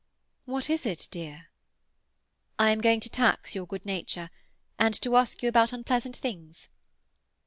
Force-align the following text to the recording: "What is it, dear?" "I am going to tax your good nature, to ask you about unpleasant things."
"What 0.45 0.67
is 0.67 0.87
it, 0.87 1.07
dear?" 1.11 1.49
"I 2.57 2.71
am 2.71 2.81
going 2.81 3.01
to 3.01 3.07
tax 3.11 3.53
your 3.53 3.67
good 3.67 3.85
nature, 3.85 4.31
to 4.79 5.15
ask 5.15 5.43
you 5.43 5.49
about 5.49 5.73
unpleasant 5.73 6.15
things." 6.17 6.69